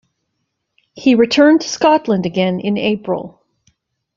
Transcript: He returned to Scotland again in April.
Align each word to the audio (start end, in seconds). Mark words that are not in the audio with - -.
He 0.95 1.13
returned 1.13 1.61
to 1.61 1.69
Scotland 1.69 2.25
again 2.25 2.59
in 2.59 2.75
April. 2.75 3.39